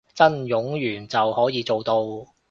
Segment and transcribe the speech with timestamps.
[0.15, 2.01] 真冗員就可以做到